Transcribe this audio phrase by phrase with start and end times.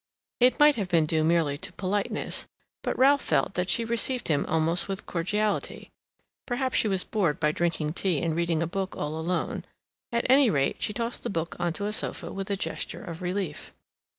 [0.39, 2.47] It might have been due merely to politeness,
[2.81, 5.91] but Ralph felt that she received him almost with cordiality.
[6.47, 9.63] Perhaps she was bored by drinking tea and reading a book all alone;
[10.11, 13.21] at any rate, she tossed the book on to a sofa with a gesture of
[13.21, 13.73] relief.